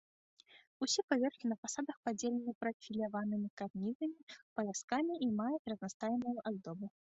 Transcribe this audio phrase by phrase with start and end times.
[0.85, 6.95] Усе паверхі па фасадах падзелены прафіляванымі карнізнымі паяскамі і маюць разнастайную аздобу.